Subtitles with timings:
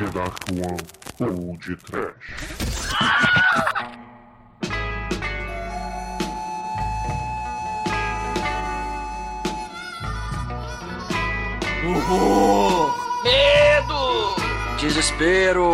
[0.00, 0.80] The Dark One
[1.20, 2.14] ou de Trash.
[11.84, 12.94] Horror!
[13.22, 14.36] Medo!
[14.80, 15.70] Desespero!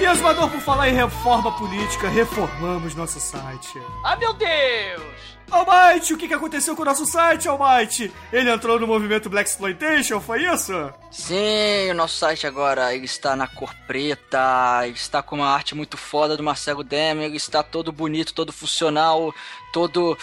[0.00, 3.82] E Exumador, por falar em reforma política, reformamos nosso site.
[4.04, 5.37] ah, meu Deus.
[5.50, 8.12] Almighty, o que que aconteceu com o nosso site, Almighty?
[8.32, 10.92] Ele entrou no movimento Black Exploitation, foi isso?
[11.10, 15.74] Sim, o nosso site agora ele está na cor preta, ele está com uma arte
[15.74, 19.34] muito foda do Marcelo ele está todo bonito, todo funcional,
[19.72, 20.16] todo...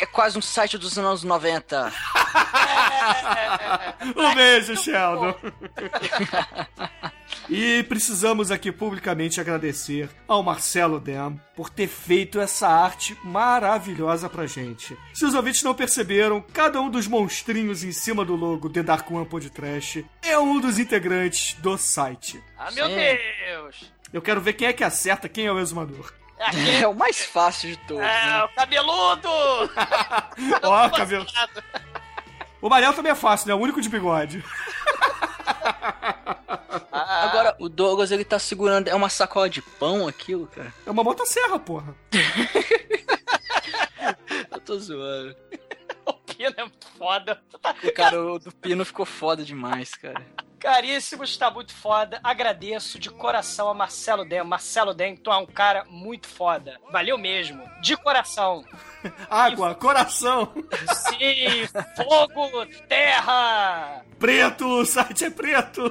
[0.00, 1.92] É quase um site dos anos 90.
[4.16, 5.34] Um beijo, Sheldon.
[7.54, 14.46] e precisamos aqui publicamente agradecer ao Marcelo Dem por ter feito essa arte maravilhosa pra
[14.46, 14.96] gente.
[15.12, 19.10] Se os ouvintes não perceberam, cada um dos monstrinhos em cima do logo The Dark
[19.10, 22.42] One Podcast é um dos integrantes do site.
[22.58, 22.96] Ah, meu Sim.
[22.96, 23.92] Deus.
[24.12, 26.10] Eu quero ver quem é que acerta quem é o exumador.
[26.40, 28.44] Aqui É o mais fácil de todos, é né?
[28.44, 29.28] o cabeludo.
[30.64, 31.26] Ó, cabelo.
[32.62, 33.54] O Mariel também é fácil, né?
[33.54, 34.42] O único de bigode.
[37.02, 38.88] Ah, Agora, o Douglas, ele tá segurando...
[38.88, 40.72] É uma sacola de pão aquilo, cara?
[40.86, 41.94] É uma motosserra, porra.
[44.50, 45.36] Eu tô zoando.
[46.06, 47.40] o Pino é muito foda.
[47.82, 50.24] O cara o do Pino ficou foda demais, cara.
[50.62, 52.20] Caríssimo, está muito foda.
[52.22, 54.44] Agradeço de coração a Marcelo Den.
[54.44, 56.78] Marcelo Den, tu é um cara muito foda.
[56.92, 57.68] Valeu mesmo.
[57.80, 58.64] De coração.
[59.28, 60.52] Água, coração,
[61.08, 65.82] Sim, fogo, terra preto, o site é preto.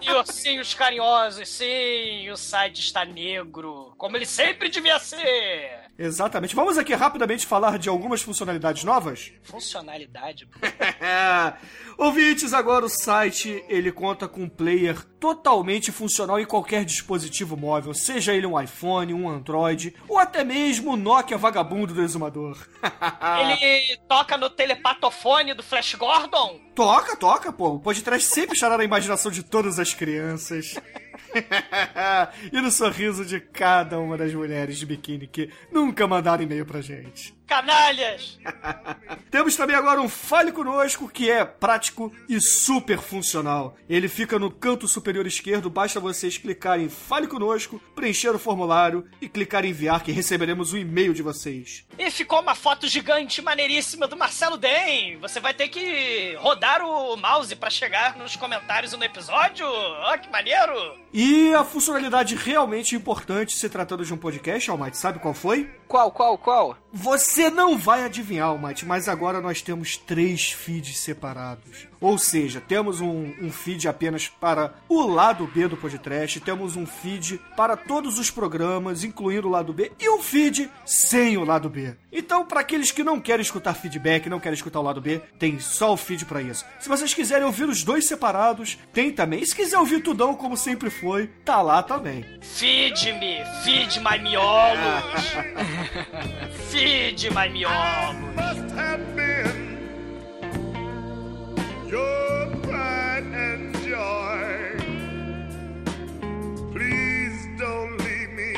[0.00, 1.48] e ursinhos carinhosos.
[1.48, 3.92] Sim, o site está negro.
[3.98, 5.89] Como ele sempre devia ser.
[6.02, 6.56] Exatamente.
[6.56, 9.32] Vamos aqui rapidamente falar de algumas funcionalidades novas.
[9.42, 10.48] Funcionalidade.
[11.98, 17.92] Ouvintes, agora o site ele conta com um player totalmente funcional em qualquer dispositivo móvel,
[17.92, 22.56] seja ele um iPhone, um Android ou até mesmo o Nokia vagabundo do exumador.
[23.60, 26.58] Ele toca no telepatofone do Flash Gordon.
[26.74, 27.74] Toca, toca, pô.
[27.74, 30.74] O podcast sempre estará na imaginação de todas as crianças.
[32.52, 36.80] e no sorriso de cada uma das mulheres de biquíni que nunca mandaram e-mail pra
[36.80, 37.39] gente.
[37.50, 38.38] Canalhas!
[39.28, 43.76] Temos também agora um Fale Conosco que é prático e super funcional.
[43.88, 49.04] Ele fica no canto superior esquerdo, basta vocês clicarem em Fale Conosco, preencher o formulário
[49.20, 51.84] e clicar em enviar que receberemos o e-mail de vocês.
[51.98, 55.18] E ficou uma foto gigante, maneiríssima do Marcelo Den.
[55.18, 59.66] Você vai ter que rodar o mouse pra chegar nos comentários no episódio.
[59.66, 60.96] Ó, que maneiro!
[61.12, 65.79] E a funcionalidade realmente importante se tratando de um podcast, Almighty, sabe qual foi?
[65.90, 66.76] Qual, qual, qual?
[66.92, 71.89] Você não vai adivinhar, Almighty, mas agora nós temos três feeds separados.
[72.00, 76.86] Ou seja, temos um, um feed apenas para o lado B do podcast, temos um
[76.86, 81.68] feed para todos os programas, incluindo o lado B, e um feed sem o lado
[81.68, 81.94] B.
[82.10, 85.58] Então, para aqueles que não querem escutar feedback, não querem escutar o lado B, tem
[85.60, 86.64] só o feed para isso.
[86.78, 89.42] Se vocês quiserem ouvir os dois separados, tem também.
[89.42, 92.24] E se quiser ouvir tudão, como sempre foi, tá lá também.
[92.40, 94.80] Feed-me, feed my miolos.
[96.70, 98.30] feed my miolos.
[101.90, 104.76] Must have been your pride and joy.
[106.72, 108.54] Please don't leave me.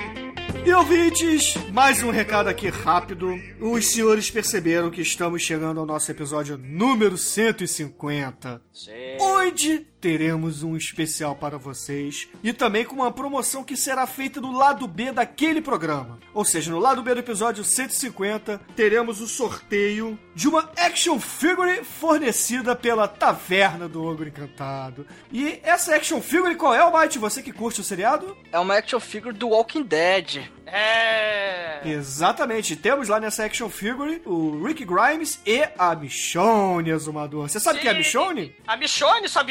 [0.65, 3.39] E ouvintes, mais um recado aqui rápido.
[3.61, 8.63] Os senhores perceberam que estamos chegando ao nosso episódio número 150.
[8.73, 8.91] Sim.
[9.21, 14.51] Onde teremos um especial para vocês e também com uma promoção que será feita no
[14.51, 16.19] lado B daquele programa.
[16.35, 21.85] Ou seja, no lado B do episódio 150, teremos o sorteio de uma action figure
[21.85, 25.07] fornecida pela Taverna do Ogro Encantado.
[25.31, 27.21] E essa action figure qual é, Almighty?
[27.21, 28.37] Você que curte o seriado?
[28.51, 30.51] É uma action figure do Walking Dead.
[30.67, 31.81] É.
[31.85, 37.49] Exatamente, temos lá nessa action figure o Rick Grimes e a Michonne Azumador.
[37.49, 38.57] Você sabe quem é a Michonne?
[38.67, 39.45] A Michonne, sua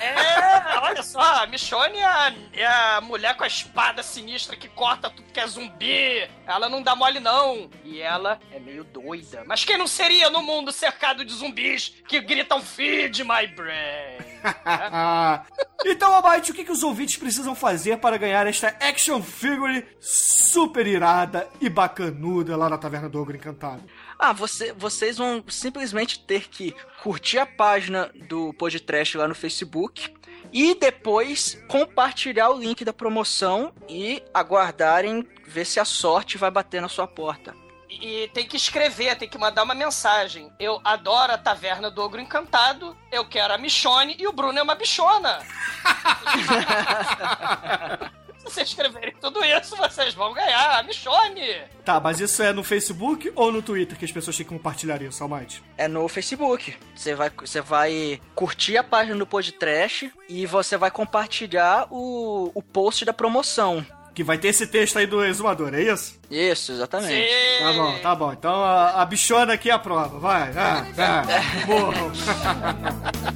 [0.00, 4.68] É, olha só, a Michonne é a, é a mulher com a espada sinistra que
[4.68, 6.28] corta tudo que é zumbi.
[6.46, 7.70] Ela não dá mole, não.
[7.84, 9.44] E ela é meio doida.
[9.46, 14.18] Mas quem não seria no mundo cercado de zumbis que gritam feed my brain?
[15.84, 20.86] então, Almighty, o que, que os ouvintes precisam fazer para ganhar esta action figure super
[20.86, 23.82] irada e bacanuda lá na Taverna do Ogro Encantado?
[24.18, 30.14] Ah, você, vocês vão simplesmente ter que curtir a página do podcast lá no Facebook
[30.52, 36.80] e depois compartilhar o link da promoção e aguardarem ver se a sorte vai bater
[36.80, 37.54] na sua porta.
[37.88, 40.52] E tem que escrever, tem que mandar uma mensagem.
[40.58, 44.62] Eu adoro a taverna do Ogro Encantado, eu quero a Michone e o Bruno é
[44.62, 45.38] uma bichona.
[48.46, 51.62] Se vocês escreverem tudo isso, vocês vão ganhar a Michone.
[51.84, 55.02] Tá, mas isso é no Facebook ou no Twitter que as pessoas têm que compartilhar
[55.02, 55.62] isso, Almighty?
[55.76, 56.76] É no Facebook.
[56.94, 62.62] Você vai, você vai curtir a página do podcast e você vai compartilhar o, o
[62.62, 63.84] post da promoção.
[64.14, 66.18] Que vai ter esse texto aí do exumador, é isso?
[66.30, 67.28] Isso, exatamente.
[67.28, 67.64] Sim.
[67.64, 68.32] Tá bom, tá bom.
[68.32, 70.18] Então a, a bichona aqui é a prova.
[70.18, 71.24] Vai, vai, vai.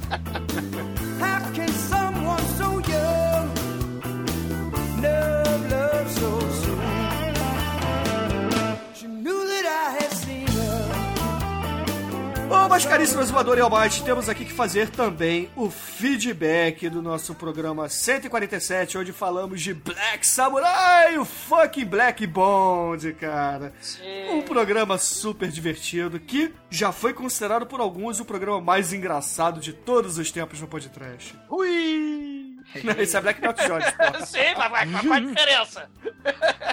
[12.71, 17.89] mas caríssimo exumador e Almighty, temos aqui que fazer também o feedback do nosso programa
[17.89, 23.73] 147, onde falamos de Black Samurai, o fucking Black Bond, cara.
[23.81, 24.29] Sim.
[24.29, 29.73] Um programa super divertido que já foi considerado por alguns o programa mais engraçado de
[29.73, 31.37] todos os tempos no podcast.
[31.49, 32.55] Ui!
[32.97, 34.23] Esse é Black Belt Jones, pô.
[34.25, 35.91] Sim, mas, mas qual a diferença?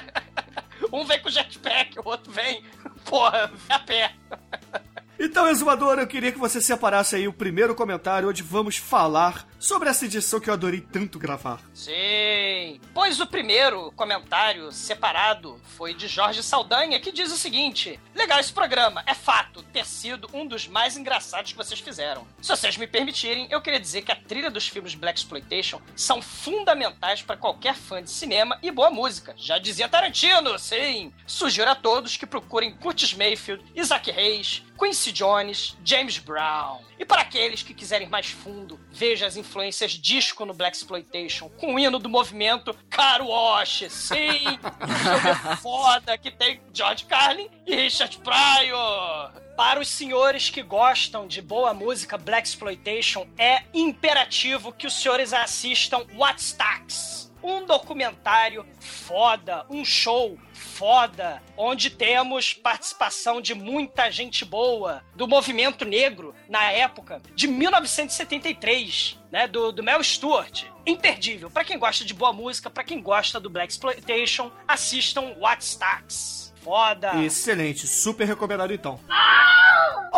[0.93, 2.62] um vem com jetpack, o outro vem,
[3.05, 4.15] porra, a pé.
[5.19, 9.88] Então, exumador, eu queria que você separasse aí o primeiro comentário onde vamos falar sobre
[9.88, 11.60] essa edição que eu adorei tanto gravar.
[11.75, 12.81] Sim.
[12.94, 18.52] Pois o primeiro comentário separado foi de Jorge Saldanha, que diz o seguinte: Legal esse
[18.52, 22.26] programa, é fato ter sido um dos mais engraçados que vocês fizeram.
[22.40, 26.20] Se vocês me permitirem, eu queria dizer que a trilha dos filmes Black Exploitation são
[26.22, 29.34] fundamentais para qualquer fã de cinema e boa música.
[29.37, 31.12] Já dizia Tarantino, sim.
[31.26, 36.81] Sugiro a todos que procurem Curtis Mayfield, Isaac Hayes, Quincy Jones, James Brown.
[36.99, 41.75] E para aqueles que quiserem mais fundo, veja as influências disco no Black Exploitation, com
[41.75, 43.85] o hino do movimento Car Wash.
[43.89, 44.59] Sim,
[45.62, 49.33] foda que tem George Carlin e Richard Pryor.
[49.57, 55.33] Para os senhores que gostam de boa música Black Exploitation, é imperativo que os senhores
[55.33, 57.33] assistam What's Tax?
[57.43, 60.38] Um documentário foda, um show
[60.78, 69.18] foda, onde temos participação de muita gente boa do movimento negro na época de 1973,
[69.32, 70.66] né, do, do Mel Stewart.
[70.87, 71.50] Imperdível.
[71.50, 76.54] Pra quem gosta de boa música, pra quem gosta do Black Exploitation, assistam What's Tax.
[76.62, 77.25] Foda.
[77.25, 79.00] Excelente, super recomendado então.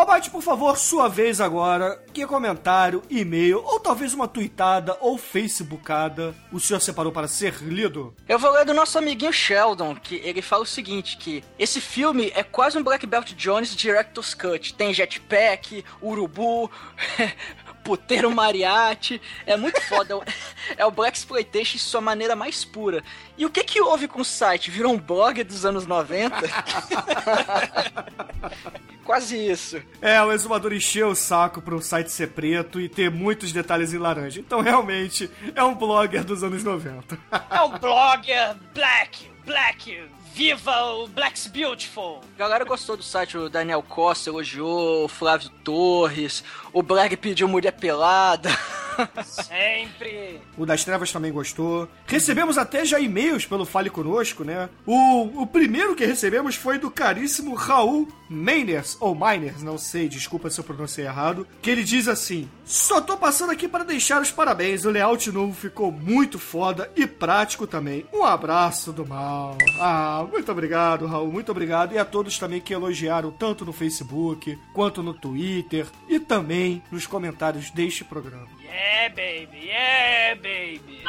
[0.01, 2.03] Almighty, por favor, sua vez agora.
[2.11, 8.11] Que comentário, e-mail, ou talvez uma tweetada ou facebookada o senhor separou para ser lido?
[8.27, 12.31] Eu vou ler do nosso amiguinho Sheldon, que ele fala o seguinte, que esse filme
[12.33, 14.73] é quase um Black Belt Jones Director's Cut.
[14.73, 16.69] Tem jetpack, urubu,
[17.83, 20.19] puteiro mariachi, é muito foda.
[20.77, 23.03] É o Black Exploitation em sua maneira mais pura.
[23.41, 24.69] E o que que houve com o site?
[24.69, 26.37] Virou um blog dos anos 90?
[29.03, 29.81] quase isso.
[29.99, 33.97] É, o exumador encheu o saco pro site ser preto e ter muitos detalhes em
[33.97, 34.39] laranja.
[34.39, 37.17] Então, realmente, é um blogger dos anos 90.
[37.49, 40.03] É um blogger black, black,
[40.35, 42.21] viva o Black's Beautiful.
[42.35, 47.47] A galera gostou do site, o Daniel Costa elogiou, o Flávio Torres, o Black pediu
[47.47, 48.51] mulher pelada.
[49.23, 50.41] Sempre.
[50.57, 51.87] O das Trevas também gostou.
[52.05, 54.69] Recebemos até já e-mails pelo Fale Conosco, né?
[54.85, 60.49] O, o primeiro que recebemos foi do caríssimo Raul Mainers, ou Miners, não sei, desculpa
[60.49, 64.31] se eu pronunciei errado, que ele diz assim: Só tô passando aqui para deixar os
[64.31, 68.05] parabéns, o layout novo ficou muito foda e prático também.
[68.13, 69.57] Um abraço do mal.
[69.79, 71.93] Ah, muito obrigado, Raul, muito obrigado.
[71.93, 77.05] E a todos também que elogiaram tanto no Facebook quanto no Twitter e também nos
[77.05, 78.60] comentários deste programa.
[78.71, 81.03] Yeah, baby, yeah, baby.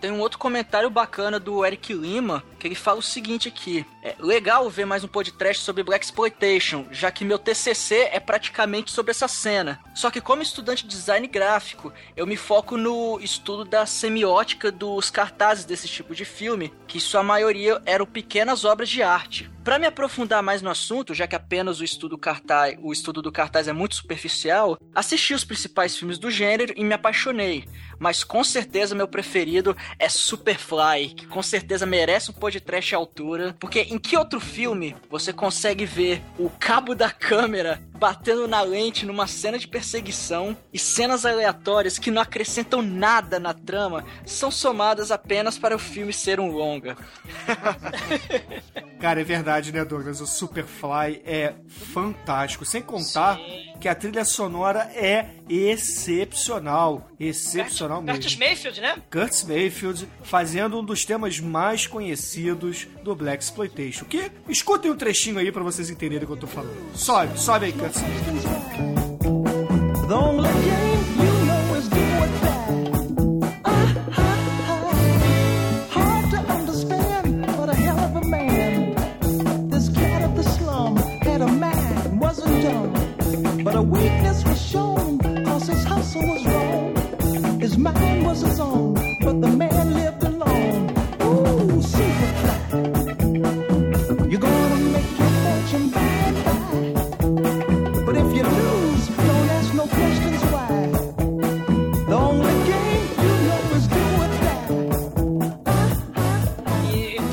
[0.00, 3.86] Tem um outro comentário bacana do Eric Lima, que ele fala o seguinte aqui.
[4.02, 8.90] É legal ver mais um podcast sobre Black Exploitation, já que meu TCC é praticamente
[8.90, 9.78] sobre essa cena.
[9.94, 15.10] Só que como estudante de design gráfico, eu me foco no estudo da semiótica dos
[15.10, 19.50] cartazes desse tipo de filme, que sua maioria eram pequenas obras de arte.
[19.68, 23.30] Para me aprofundar mais no assunto, já que apenas o estudo, cartaz, o estudo do
[23.30, 27.66] cartaz é muito superficial, assisti os principais filmes do gênero e me apaixonei.
[27.98, 33.56] Mas com certeza meu preferido é Superfly, que com certeza merece um podcast à altura,
[33.58, 39.04] porque em que outro filme você consegue ver o cabo da câmera batendo na lente
[39.04, 45.10] numa cena de perseguição e cenas aleatórias que não acrescentam nada na trama são somadas
[45.10, 46.96] apenas para o filme ser um longa.
[49.00, 50.20] Cara, é verdade, né, Douglas?
[50.20, 52.64] O Superfly é fantástico.
[52.64, 53.74] Sem contar Sim.
[53.80, 57.08] que a trilha sonora é excepcional.
[57.18, 58.44] Excepcional Curtis mesmo.
[58.44, 58.96] Mayfield, né?
[59.10, 64.04] Curtis Mayfield fazendo um dos temas mais conhecidos do Black Exploitation.
[64.04, 66.76] Que escutem um trechinho aí pra vocês entenderem o que eu tô falando.
[66.94, 68.88] Sobe, sobe aí, Curtis Mayfield.
[70.08, 70.87] The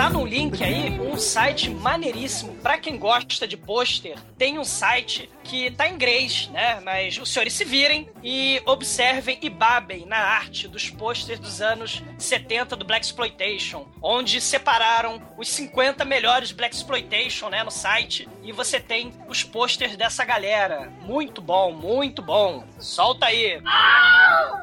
[0.05, 2.53] tá no link aí um site maneiríssimo.
[2.57, 6.79] Pra quem gosta de pôster, tem um site que tá em inglês, né?
[6.83, 12.03] Mas os senhores se virem e observem e babem na arte dos pôsteres dos anos
[12.19, 18.52] 70 do Black Exploitation, onde separaram os 50 melhores Black Exploitation, né, no site, e
[18.52, 20.92] você tem os pôsteres dessa galera.
[21.02, 22.64] Muito bom, muito bom.
[22.80, 23.60] Solta aí.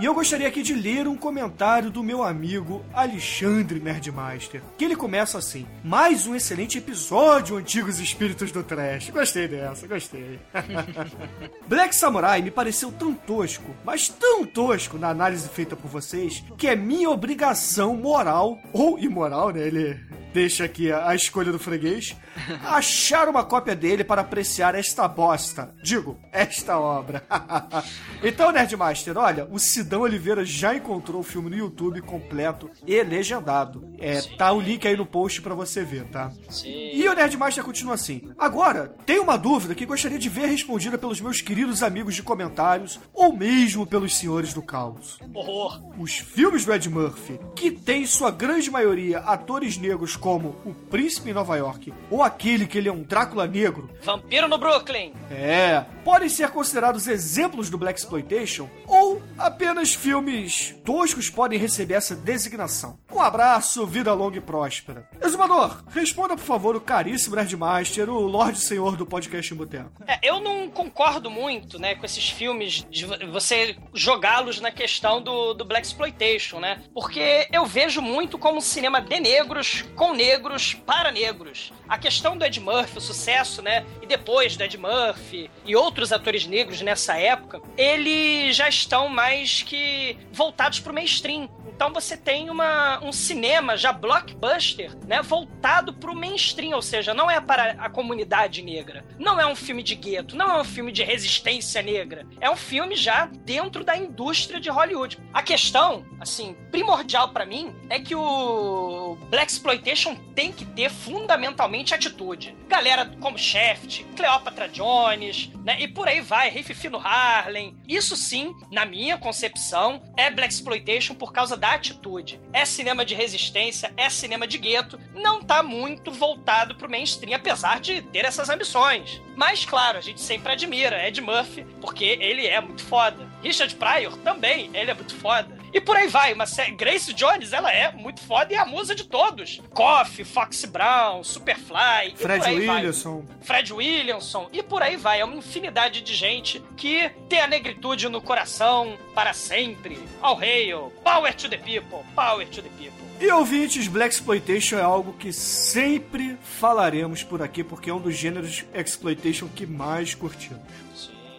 [0.01, 4.97] E eu gostaria aqui de ler um comentário do meu amigo Alexandre Nerdmaster, que ele
[4.97, 9.11] começa assim: Mais um excelente episódio, Antigos Espíritos do Trash.
[9.11, 10.39] Gostei dessa, gostei.
[11.67, 16.69] Black Samurai me pareceu tão tosco, mas tão tosco na análise feita por vocês, que
[16.69, 19.67] é minha obrigação moral, ou imoral, né?
[19.67, 22.17] Ele deixa aqui a, escolha do freguês,
[22.65, 25.75] achar uma cópia dele para apreciar esta bosta.
[25.83, 27.25] Digo, esta obra.
[28.23, 33.93] então, Nerdmaster, olha, o Sidão Oliveira já encontrou o filme no YouTube completo e legendado.
[33.99, 36.33] É, tá o link aí no post pra você ver, tá?
[36.65, 38.31] E o Nerdmaster continua assim.
[38.39, 42.99] Agora, tem uma dúvida que gostaria de ver respondida pelos meus queridos amigos de comentários
[43.13, 45.19] ou mesmo pelos senhores do caos.
[45.35, 45.83] Horror.
[45.99, 51.31] Os filmes do Ed Murphy, que tem sua grande maioria atores negros como o Príncipe
[51.31, 55.13] em Nova York ou aquele que ele é um Drácula negro, Vampiro no Brooklyn.
[55.31, 59.02] é, podem ser considerados exemplos do Black Exploitation ou
[59.39, 62.99] apenas filmes toscos podem receber essa designação.
[63.13, 65.09] Um abraço, vida longa e próspera.
[65.21, 70.03] Exumador, responda por favor o caríssimo Nerdmaster, o Lorde Senhor do podcast Boteco.
[70.07, 75.21] É, eu não concordo muito, né, com esses filmes de vo- você jogá-los na questão
[75.23, 76.83] do, do Black Exploitation, né?
[76.95, 81.73] Porque eu vejo muito como um cinema de negros, com negros, para negros.
[81.89, 83.85] A questão do Ed Murphy, o sucesso, né?
[84.01, 89.63] E depois do Ed Murphy e outros atores negros nessa época, eles já estão mais
[89.63, 91.49] que voltados pro mainstream.
[91.83, 97.29] Então você tem uma, um cinema já blockbuster, né, voltado pro mainstream, ou seja, não
[97.29, 99.05] é para a comunidade negra.
[99.19, 102.25] Não é um filme de gueto, não é um filme de resistência negra.
[102.41, 105.19] É um filme já dentro da indústria de Hollywood.
[105.35, 111.93] A questão, assim, primordial para mim é que o Black Exploitation tem que ter fundamentalmente
[111.93, 112.57] atitude.
[112.69, 117.77] Galera como Shaft, Cleopatra Jones, né, e por aí vai, Rafe Fino Harlem.
[117.89, 122.41] Isso sim, na minha concepção, é Black Exploitation por causa da atitude.
[122.53, 127.81] É cinema de resistência, é cinema de gueto, não tá muito voltado pro mainstream, apesar
[127.81, 129.21] de ter essas ambições.
[129.37, 133.29] Mas, claro, a gente sempre admira Ed Murphy, porque ele é muito foda.
[133.43, 135.62] Richard Pryor também, ele é muito foda.
[135.73, 136.73] E por aí vai, uma série.
[136.73, 139.61] Grace Jones, ela é muito foda e é a musa de todos.
[139.71, 142.15] Coffee, Fox Brown, Superfly.
[142.17, 142.77] Fred aí vai.
[142.77, 143.25] Williamson.
[143.41, 145.21] Fred Williamson e por aí vai.
[145.21, 149.99] É uma infinidade de gente que tem a negritude no coração para sempre.
[150.21, 150.93] All hail.
[151.03, 152.01] Power to the people.
[152.15, 153.03] Power to the people.
[153.19, 158.17] E ouvintes, Black Exploitation é algo que sempre falaremos por aqui, porque é um dos
[158.17, 160.61] gêneros Exploitation que mais curtimos.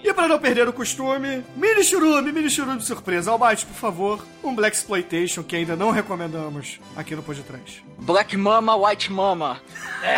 [0.04, 3.32] E para não perder o costume, mini churume, mini churume de surpresa.
[3.32, 7.82] Albate, por favor, um Black Exploitation que ainda não recomendamos aqui no Podcast.
[8.00, 9.62] Black Mama, White Mama.
[10.04, 10.18] E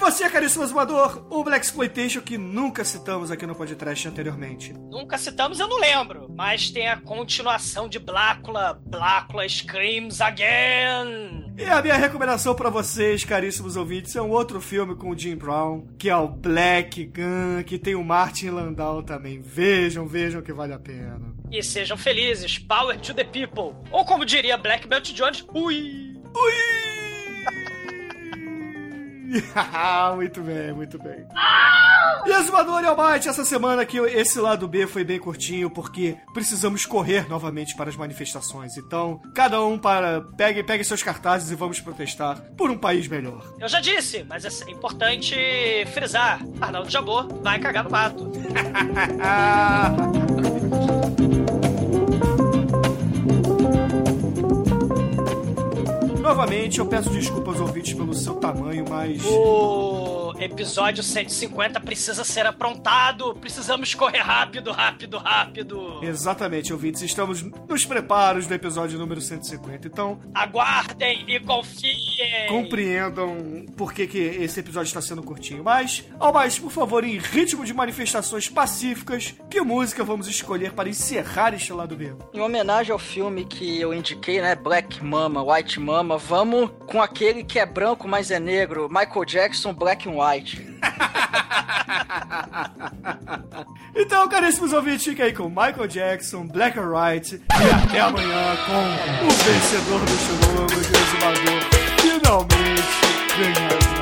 [0.00, 4.72] você, caríssimo exumador, um Black Exploitation que nunca citamos aqui no Podcast anteriormente.
[4.72, 6.32] Nunca citamos, eu não lembro.
[6.34, 8.80] Mas tem a continuação de Blácula.
[8.86, 11.54] Blácula Screams Again.
[11.58, 15.36] E a minha recomendação pra vocês, caríssimos ouvintes, é um outro filme com o Jim
[15.36, 19.40] Brown, que é o Black Gun, que tem o Martin Landau também.
[19.40, 21.34] Vejam, vejam que vale a pena.
[21.52, 22.58] E sejam felizes.
[22.58, 23.76] Power to the people.
[23.92, 26.18] Ou como diria Black Belt Jones, ui.
[26.34, 26.89] Ui!
[30.16, 31.26] muito bem, muito bem.
[32.26, 36.84] E Exumador e Almighty, essa semana aqui, esse lado B foi bem curtinho, porque precisamos
[36.84, 38.76] correr novamente para as manifestações.
[38.76, 40.20] Então, cada um para.
[40.36, 43.54] Pegue, pegue seus cartazes e vamos protestar por um país melhor.
[43.58, 45.34] Eu já disse, mas é importante
[45.94, 46.40] frisar.
[46.60, 48.30] Arnaldo Jabor vai cagar no mato.
[56.40, 59.22] Novamente, eu peço desculpas aos ouvintes pelo seu tamanho, mas.
[59.26, 60.09] O
[60.40, 63.34] episódio 150 precisa ser aprontado.
[63.34, 66.00] Precisamos correr rápido, rápido, rápido.
[66.02, 69.86] Exatamente, ouvintes, estamos nos preparos do episódio número 150.
[69.86, 72.48] Então, Aguardem e confiem.
[72.48, 75.62] compreendam por que, que esse episódio está sendo curtinho.
[75.62, 80.88] Mas, ao mais, por favor, em ritmo de manifestações pacíficas, que música vamos escolher para
[80.88, 82.14] encerrar este lado B?
[82.32, 84.54] Em homenagem ao filme que eu indiquei, né?
[84.54, 88.88] Black Mama, White Mama, vamos com aquele que é branco, mas é negro.
[88.88, 90.29] Michael Jackson, Black and White.
[93.94, 97.40] Então, caríssimos ouvintes, fiquem aí com Michael Jackson, Black and White e
[97.84, 101.60] até amanhã com o vencedor do Chulombo, o exumador,
[102.00, 103.00] finalmente
[103.36, 103.99] ganhando.